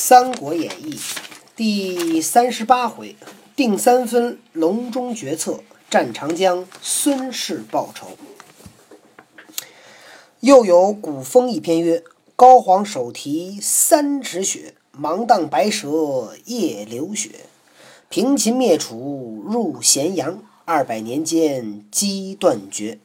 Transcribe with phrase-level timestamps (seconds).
[0.00, 0.92] 三国演义》
[1.56, 3.16] 第三十八回，
[3.56, 5.58] 定三分，隆中决策，
[5.90, 8.06] 战长江，孙氏报仇。
[10.38, 12.04] 又有古风一篇曰
[12.36, 17.46] ：“高皇手提三尺雪，芒荡白蛇夜流雪。
[18.08, 23.00] 平秦灭楚入咸阳，二百年间机断绝。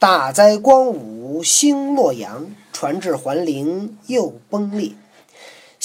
[0.00, 4.90] 大灾光武兴洛阳，传至桓灵又崩裂。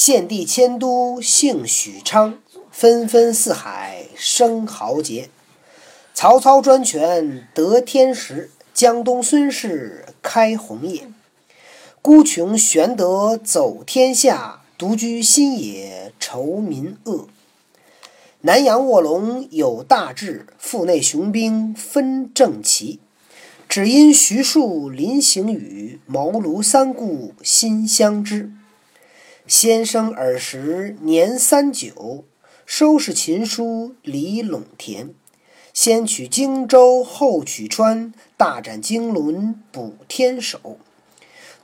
[0.04, 2.40] 献帝迁都姓许昌，
[2.72, 5.30] 纷纷四海生豪杰。
[6.16, 11.08] 曹操专权得天时，江东孙氏开红业。
[12.02, 17.28] 孤穷玄德走天下，独居新野愁民恶。
[18.40, 23.00] 南阳卧龙有大志，腹内雄兵分正齐。
[23.70, 28.52] 只因徐庶临行语，茅庐三顾心相知。
[29.52, 32.24] 先生尔时年三九，
[32.66, 35.14] 收拾琴书离陇田。
[35.74, 40.78] 先取荆州后取川，大展经纶补天手。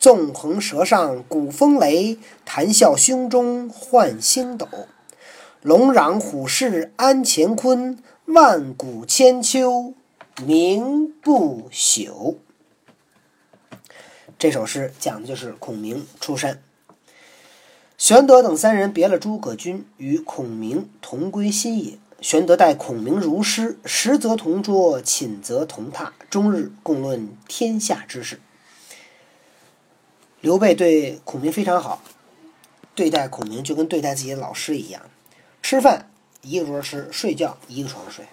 [0.01, 4.67] 纵横舌上鼓风雷，谈笑胸中唤星斗。
[5.61, 9.93] 龙壤虎视安乾坤，万古千秋
[10.45, 12.35] 名不朽。
[14.37, 16.61] 这首诗讲的就是孔明出山。
[17.97, 21.97] 玄德等三人别了诸葛均，与孔明同归新野。
[22.21, 28.39] 玄德待孔明如师，食则同桌，寝则同榻，终日共论天下之事。
[30.41, 32.03] 刘备对孔明非常好，
[32.93, 35.01] 对待孔明就跟对待自己的老师一样。
[35.63, 36.07] 吃饭
[36.43, 38.25] 一个桌吃，睡觉一个床睡。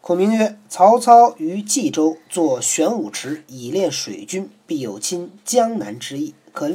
[0.00, 6.68] 孔明曰：“曹操于冀州作玄武池，以练水军，必有侵江南之意，可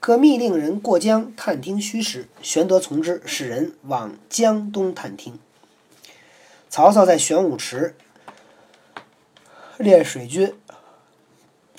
[0.00, 5.38] 可密令人过江探听虚实。”玄德从之，使人往江东探听。
[6.70, 7.94] 曹操在玄武池
[9.76, 10.54] 练水军。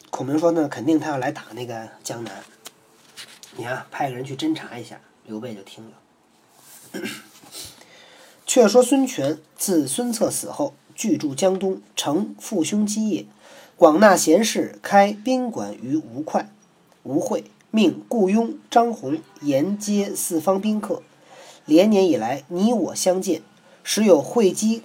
[0.09, 2.43] 孔明说：“呢，肯定他要来打那个江南。
[3.55, 7.01] 你看，派个人去侦查一下。”刘备就听了。
[8.47, 13.27] 却说孙权自孙策死后，居住江东，承父兄基业，
[13.77, 16.45] 广纳贤士，开宾馆于吴会。
[17.03, 21.01] 吴会命雇佣、张宏沿接四方宾客。
[21.65, 23.41] 连年以来，你我相见，
[23.83, 24.81] 时有会稽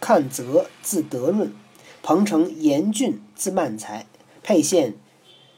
[0.00, 1.52] 看泽字德润，
[2.02, 4.06] 彭城严峻字曼才。
[4.42, 4.94] 沛县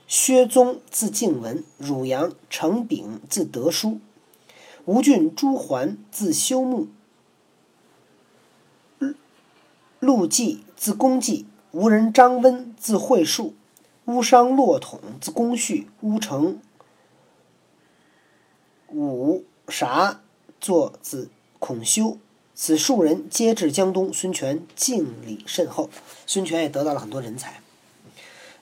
[0.06, 3.98] 薛宗字敬文，汝阳程炳字德书，
[4.84, 6.86] 吴郡朱桓字修木，
[9.98, 13.54] 陆绩字公绩，吴人张温字惠树，
[14.06, 16.60] 乌商骆统字公序，乌城
[18.92, 20.20] 武啥
[20.60, 21.28] 作子
[21.58, 22.16] 孔修，
[22.54, 25.90] 此数人皆至江东，孙权敬礼甚厚，
[26.24, 27.60] 孙权也得到了很多人才。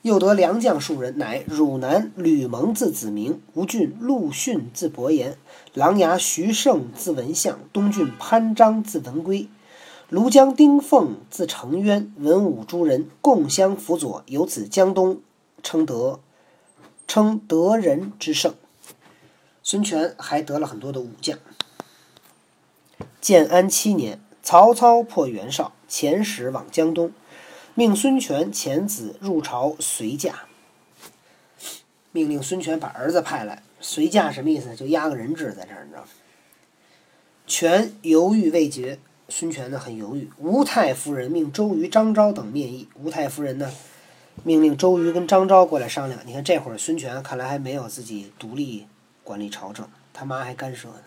[0.01, 5.37] 又得良将数人，乃汝南吕蒙字子明，吴郡陆逊字伯言，
[5.75, 9.49] 琅琊徐盛字文相，东郡潘璋字文归，
[10.11, 15.21] 庐江丁奉字承渊，文武诸人共相辅佐，由此江东
[15.65, 16.21] 称得
[17.09, 18.55] 称得人之圣。
[19.65, 21.37] 孙权还得了很多的武将。
[23.21, 27.11] 建安七年，曹操破袁绍，遣使往江东。
[27.75, 30.47] 命孙权遣子入朝随驾，
[32.13, 34.77] 命令孙权把儿子派来随驾，什么意思呢？
[34.77, 36.09] 就压个人质在这儿，你知道吗？
[37.47, 40.31] 权犹豫未决，孙权呢很犹豫。
[40.39, 42.89] 吴太夫人命周瑜、张昭等面议。
[42.95, 43.73] 吴太夫人呢
[44.43, 46.21] 命令周瑜跟张昭过来商量。
[46.27, 48.87] 你看这会儿孙权看来还没有自己独立
[49.23, 51.03] 管理朝政，他妈还干涉呢。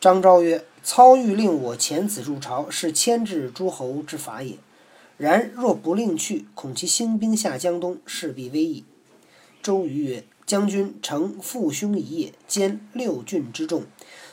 [0.00, 4.56] 张昭曰：“操欲令我遣子入朝，是牵制诸侯之法也。”
[5.16, 8.84] 然若不令去，恐其兴兵下江东，势必危矣。
[9.62, 13.84] 周瑜曰：“将军承父兄一业，兼六郡之众，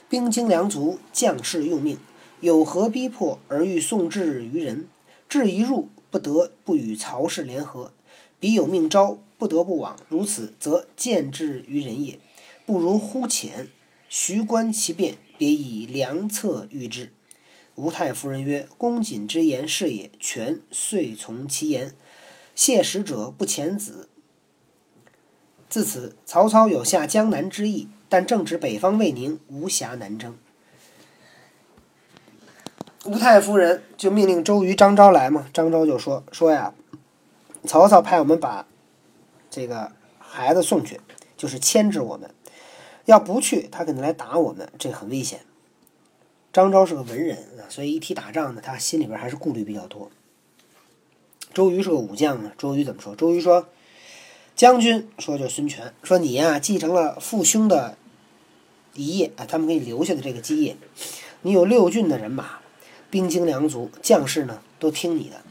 [0.09, 1.99] 兵精粮足，将士用命，
[2.39, 4.87] 有何逼迫而欲送至于人？
[5.27, 7.93] 至一入，不得不与曹氏联合。
[8.39, 9.97] 彼有命招，不得不往。
[10.07, 12.19] 如此，则见至于人也。
[12.65, 13.67] 不如忽遣，
[14.07, 17.11] 徐观其变，别以良策御之。”
[17.75, 21.95] 吴太夫人曰：“公瑾之言是也。”权遂从其言。
[22.55, 24.09] 谢使者不遣子。
[25.69, 30.37] 自此，曹操有下江南之意，但正值北方未宁，无暇南征。
[33.09, 35.47] 吴太夫人就命令周瑜、张昭来嘛。
[35.51, 36.75] 张昭就说：“说呀，
[37.65, 38.67] 曹操派我们把
[39.49, 41.01] 这个孩子送去，
[41.35, 42.29] 就是牵制我们，
[43.05, 45.39] 要不去，他肯定来打我们，这很危险。
[46.53, 50.11] 张昭是个文人啊，所以一提打仗呢，他心里边还是顾虑比较多。
[51.51, 53.15] 周瑜是个武将啊，周瑜怎么说？
[53.15, 53.67] 周瑜说
[54.55, 57.97] ：“将军说就孙权，说你呀继承了父兄的
[58.93, 60.77] 遗业啊，他们给你留下的这个基业，
[61.41, 62.59] 你有六郡的人马，
[63.09, 65.41] 兵精粮足，将士呢都听你的。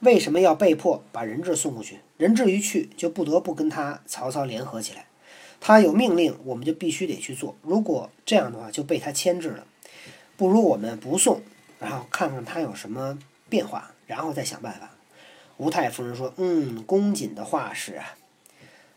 [0.00, 2.00] 为什么要被迫把人质送过去？
[2.16, 5.06] 人质一去，就不得不跟他曹操联合起来。
[5.60, 7.56] 他有命令，我们就必须得去做。
[7.62, 9.66] 如果这样的话，就被他牵制了。
[10.36, 11.42] 不如我们不送，
[11.80, 13.18] 然后看看他有什么
[13.48, 14.90] 变化，然后再想办法。”
[15.58, 18.14] 吴太夫人说：“嗯，公瑾的话是啊。”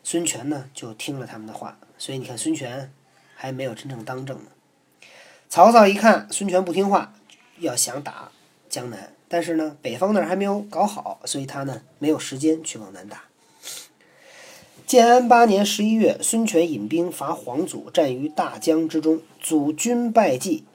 [0.04, 2.92] 孙权呢就听了他们的话，所以你看孙权
[3.36, 4.52] 还没有真正当政呢。
[5.50, 7.14] 曹操一看孙权不听话，
[7.62, 8.32] 要想打
[8.70, 13.24] 江南，但是呢北方那儿还没有搞好，所以他呢没有时间去往南打。
[14.86, 20.66] 建安八年十一月，孙权引兵伐黄祖，战于大江之中，祖军败绩，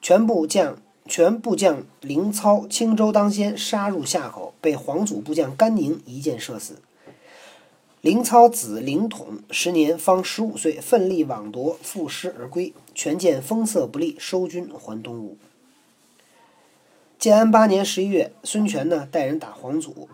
[0.00, 0.78] 全部将。
[1.08, 6.82] 全部将凌操青州当先杀入夏口，被黄祖部将甘宁一箭射死。
[8.00, 12.72] 凌操子凌统时年方十五岁，奋力往夺，负师而归。
[12.92, 15.38] 权见风色不利，收军还东吴。
[17.26, 20.08] 建安八年十一月，孙权呢带人打黄祖，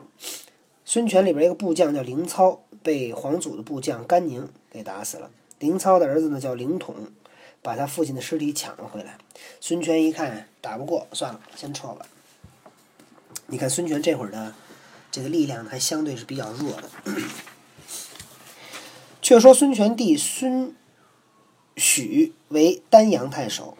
[0.83, 5.31] 孙权里边一个部将叫凌操，被黄祖的部将甘宁给打死了。
[5.59, 7.13] 凌操的儿子呢叫凌统。
[7.61, 9.19] 把他父亲的尸体抢了回来，
[9.61, 12.07] 孙权一看打不过，算了，先撤吧。
[13.49, 14.55] 你看孙权这会儿的
[15.11, 16.89] 这个力量还相对是比较弱的。
[19.21, 20.75] 却说孙权弟孙
[21.77, 23.77] 许为丹阳太守，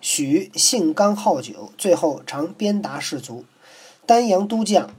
[0.00, 3.44] 许性刚好酒，最后常鞭打士卒。
[4.06, 4.94] 丹阳都将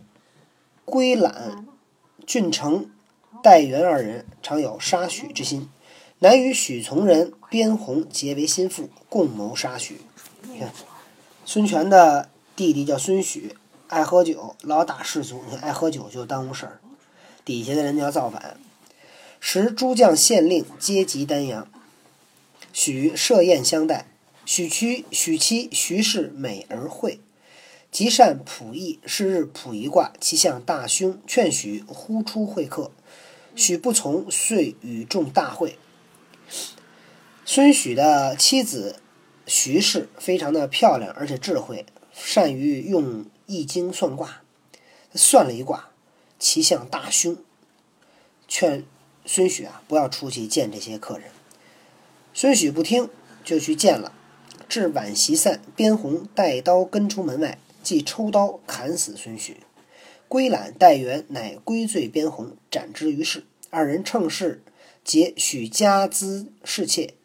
[0.86, 1.66] 归览、
[2.26, 2.90] 郡城
[3.44, 5.70] 戴元二人常有杀许之心。
[6.20, 10.02] 乃与许从人边鸿结为心腹，共谋杀许。
[10.44, 10.72] 你看，
[11.46, 13.56] 孙权的弟弟叫孙许，
[13.88, 15.44] 爱喝酒，老打士卒。
[15.50, 16.80] 你看，爱喝酒就耽误事儿，
[17.44, 18.60] 底下的人就要造反。
[19.40, 21.68] 时诸将县令皆集丹阳，
[22.72, 24.06] 许设宴相待。
[24.46, 27.20] 许妻许妻徐氏美而惠，
[27.92, 29.00] 极善仆役。
[29.06, 32.92] 是日仆一卦，其相大凶，劝许呼出会客。
[33.56, 35.78] 许不从，遂与众大会。
[37.46, 39.02] 孙许的妻子
[39.46, 44.42] 徐氏非常的漂亮，而且智慧，善于用易经算卦。
[45.14, 45.90] 算了一卦，
[46.40, 47.38] 其象大凶，
[48.48, 48.86] 劝
[49.26, 51.30] 孙许啊不要出去见这些客人。
[52.34, 53.10] 孙许不听，
[53.44, 54.14] 就去见了。
[54.72, 59.58] 至晚席散，边宏带刀跟出门外，即抽刀砍死孙许。
[60.30, 63.44] 归览戴元乃归罪边宏，斩之于市。
[63.70, 64.64] 二人乘势
[65.04, 67.16] 劫许家资侍妾。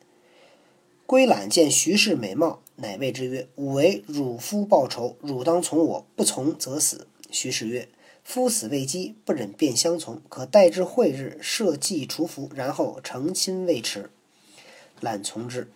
[1.06, 7.88] 归懒见徐氏美貌，乃谓之曰：“吾为汝夫报仇，汝当从我，不从则死。”徐氏曰
[8.25, 14.10] ：“夫死未饥，不忍便相从，可待至会日，设祭除服，然后成亲未迟。”
[14.99, 15.70] 览从之。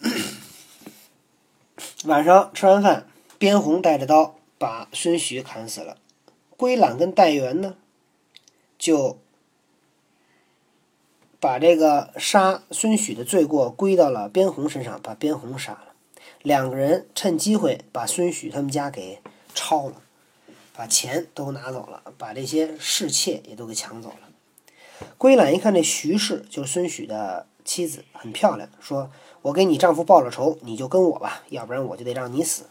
[2.06, 3.06] 晚上吃完饭，
[3.38, 5.98] 边红带着刀把孙许砍死了。
[6.56, 7.76] 归览跟戴元呢，
[8.78, 9.18] 就。
[11.38, 15.92] 把这个杀孙许的罪过归到了边红身上，把边红杀了。
[16.42, 19.20] 两个人趁机会把孙许他们家给
[19.54, 20.00] 抄了，
[20.72, 25.06] 把钱都拿走了，把这些侍妾也都给抢走了。
[25.18, 29.10] 归览一看这徐氏就是孙许的妻子，很漂亮，说
[29.42, 32.62] ：“我给你丈夫报了仇，你就跟我吧，要不然我就得让你死。”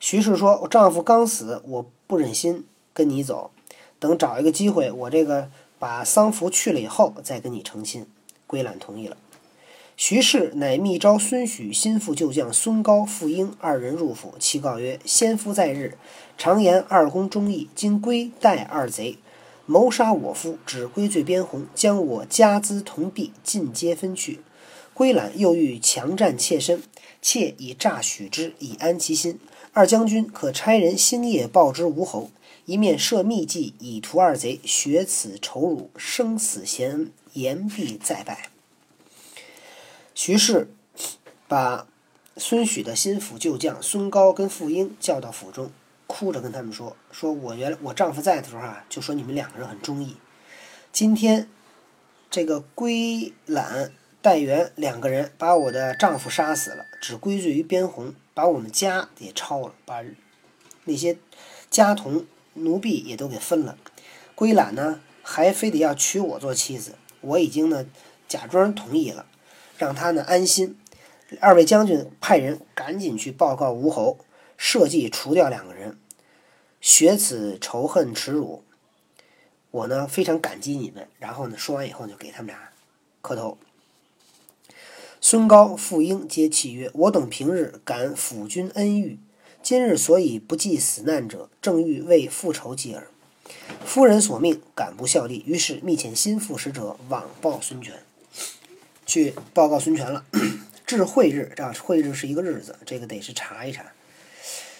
[0.00, 3.50] 徐氏说：“我丈夫刚死，我不忍心跟你走，
[3.98, 8.06] 等找一个机会，我这个。”把丧服去了以后，再跟你成亲。
[8.46, 9.18] 归懒同意了。
[9.98, 15.98] 徐氏乃密招孙许心腹旧将孙高、傅婴二人入府，其告曰：“先夫在日，
[16.38, 17.68] 常言二公忠义。
[17.74, 19.18] 今归代二贼，
[19.66, 24.40] 谋杀我夫，只归罪边宏，将我家资铜币尽皆分去。
[24.92, 26.82] 归览又欲强占妾身，
[27.20, 29.40] 妾以诈许之，以安其心。
[29.72, 32.30] 二将军可差人星夜报之吴侯。”
[32.66, 38.48] 一面设秘计以图二贼，雪此仇辱，生死贤恩，言必再拜。
[40.14, 40.70] 徐氏
[41.46, 41.86] 把
[42.38, 45.70] 孙许的心腹旧将孙高跟傅婴叫到府中，
[46.16, 50.16] 哭着跟他们说：“说我原来我丈夫在的时候啊，就说你们两个人很忠义。
[50.92, 51.48] 今天
[52.30, 53.90] 这个归懒、
[54.22, 60.04] 戴元两个人把我的丈夫杀死了，只归罪于边红，把我们家也抄了，把
[60.84, 61.18] 那些
[61.68, 62.24] 家童。”
[62.56, 63.76] 奴婢也都给分了，
[64.36, 66.92] 归懒呢还非得要娶我做妻子。
[67.20, 67.84] 我已经呢
[68.28, 69.26] 假装同意了，
[69.76, 70.78] 让他呢安心。
[71.40, 74.18] 二位将军派人赶紧去报告吴侯，
[74.56, 75.98] 设计除掉两个人，
[76.84, 78.62] 学此仇恨耻辱。
[79.70, 81.08] 我呢非常感激你们。
[81.18, 82.72] 然后呢说完以后就给他们俩
[83.22, 83.56] 磕头。
[85.18, 89.18] 孙高、傅英皆泣曰：“我等平日感辅君恩遇，
[89.62, 93.08] 今日所以不计死难者，正欲为复仇计耳。
[93.82, 97.94] 夫人所命，敢不效力？”于是密遣心腹使者往报孙权，
[99.06, 100.26] 去报告孙权了。
[100.84, 103.90] 至会日，这会日是一个日子，这个得是查一查。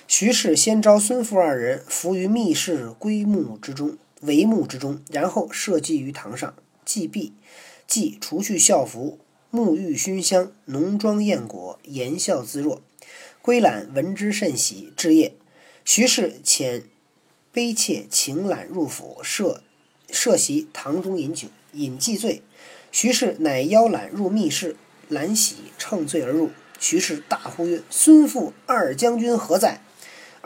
[0.07, 7.33] 徐氏先招孙父二人伏于密室归墓之中，帷幕之中，然后设祭于堂上，祭毕，
[7.87, 9.19] 即除去校服，
[9.51, 12.83] 沐浴熏香，浓妆艳裹，言笑自若。
[13.41, 14.93] 归览闻之甚喜。
[14.97, 15.35] 至夜，
[15.85, 16.83] 徐氏遣
[17.53, 19.63] 卑妾请揽入府，设
[20.11, 22.43] 设席堂中饮酒，饮既醉，
[22.93, 24.77] 徐氏乃邀揽入密室。
[25.09, 29.83] 兰喜乘醉而入，徐氏大呼曰：“孙父二将军何在？”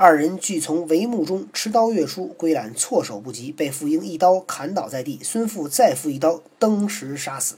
[0.00, 5.18] 二人俱从帷幕中持刀跃出，归懒措手不及，被傅英一刀砍倒在地。
[5.24, 7.56] 孙父再复一刀登时杀死。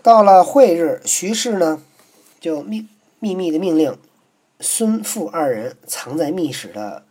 [0.00, 1.82] 到了会日，徐氏呢
[2.40, 2.88] 就秘
[3.18, 3.98] 秘密的命令
[4.60, 7.04] 孙傅二人藏在密室的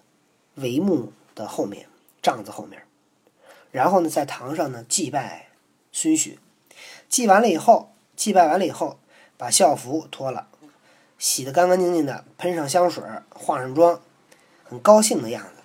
[0.58, 1.86] 帷幕的后面
[2.20, 2.82] 帐子后面，
[3.70, 5.50] 然后呢在堂上呢祭拜
[5.92, 6.40] 孙许。
[7.08, 8.98] 祭完了以后，祭拜完了以后，
[9.38, 10.48] 把校服脱了，
[11.22, 14.02] 洗得干干净净的，喷上香水，化上妆，
[14.64, 15.62] 很高兴的样子。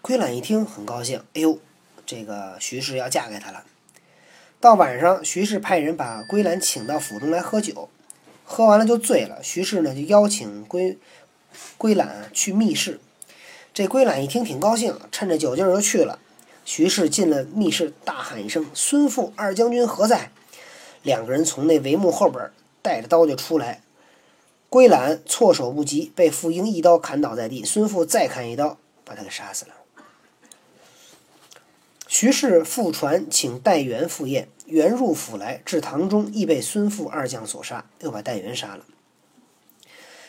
[0.00, 1.58] 归懒一听很高兴，哎呦，
[2.06, 3.64] 这个徐氏要嫁给他了。
[4.58, 7.90] 到晚上，徐氏派人把归兰请到府中来喝酒，
[8.46, 9.42] 喝完了就醉了。
[9.42, 10.96] 徐氏呢就邀请归
[11.76, 12.98] 归懒去密室，
[13.74, 16.18] 这归懒一听挺高兴，趁着酒劲儿就去了。
[16.64, 20.30] 徐氏进了密室，大喊一声：“孙父二将军何在？”
[21.04, 22.50] 两个人从那帷幕后边
[22.80, 23.82] 带着刀就出来，
[24.76, 27.64] 归懒措手不及，被傅婴一刀砍倒在地。
[27.64, 29.72] 孙父再砍一刀，把他给杀死了。
[32.06, 38.84] 徐氏复传请戴元赴宴，元入府来，至堂中亦被孙父二将所杀，又把戴元杀了。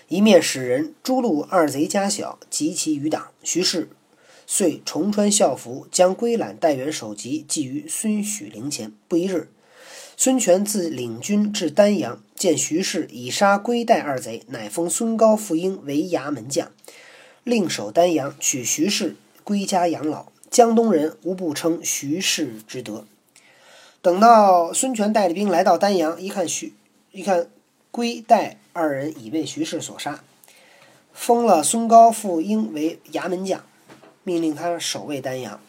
[0.08, 3.32] 一面使人诛戮二贼家小及其余党。
[3.44, 3.90] 徐氏
[4.46, 8.94] 遂重穿校服，将归懒、戴元首级寄于孙许陵前。
[9.10, 9.50] 不一日。
[10.20, 16.72] 孙权自领军至丹阳，见徐氏已杀归代二贼，乃封孙高、傅婴为衙门将，
[17.44, 20.26] 令守丹阳，取徐氏归家养老。
[20.50, 23.06] 江东人无不称徐氏之德。
[24.02, 26.74] 等到孙权带着兵来到丹阳，一看徐，
[27.12, 27.48] 一看
[27.92, 30.24] 归代二人已被徐氏所杀，
[31.14, 33.64] 封了孙高、傅婴为衙门将，
[34.24, 35.60] 命令他守卫丹阳。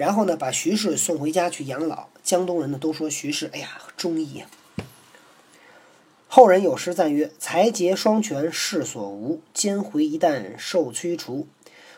[0.00, 2.08] 然后呢，把徐氏送回家去养老。
[2.22, 4.46] 江东人呢都说徐氏，哎呀，忠义呀。
[6.26, 11.46] 后人有诗赞曰：“才节双全世所无，奸回一旦受驱除。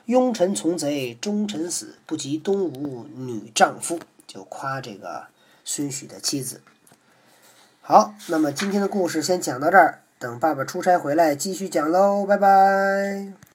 [0.09, 5.27] 庸臣从贼忠臣死，不及东吴女丈夫。”就夸这个
[5.65, 6.61] 孙许的妻子。
[7.83, 13.43] 好，那么今天的故事先讲到这儿，等爸爸出差回来继续讲喽，拜拜。